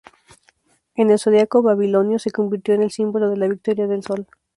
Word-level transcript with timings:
En 0.95 1.11
el 1.11 1.19
zodiaco 1.19 1.61
babilonio, 1.61 2.17
se 2.17 2.31
convirtió 2.31 2.73
en 2.73 2.81
el 2.81 2.89
símbolo 2.89 3.29
de 3.29 3.37
la 3.37 3.47
victoria 3.47 3.85
del 3.85 4.01
sol. 4.01 4.25